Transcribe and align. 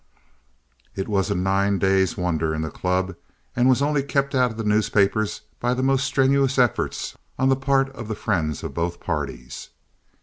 It 0.95 1.07
was 1.07 1.29
a 1.29 1.35
nine 1.35 1.77
days' 1.77 2.17
wonder 2.17 2.55
in 2.55 2.63
the 2.63 2.71
club, 2.71 3.15
and 3.55 3.69
was 3.69 3.83
only 3.83 4.01
kept 4.01 4.33
out 4.33 4.49
of 4.49 4.57
the 4.57 4.63
newspapers 4.63 5.41
by 5.59 5.75
the 5.75 5.83
most 5.83 6.05
strenuous 6.05 6.57
efforts 6.57 7.15
on 7.37 7.49
the 7.49 7.55
part 7.55 7.91
of 7.91 8.07
the 8.07 8.15
friends 8.15 8.63
of 8.63 8.73
both 8.73 8.99
parties. 8.99 9.69